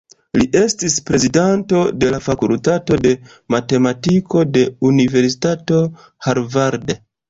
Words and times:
Li 0.37 0.45
estis 0.61 0.95
prezidanto 1.09 1.83
de 2.05 2.09
la 2.17 2.23
fakultato 2.29 2.99
de 3.05 3.13
matematiko 3.59 4.45
de 4.59 4.69
Universitato 4.93 5.89
Harvard. 6.29 6.97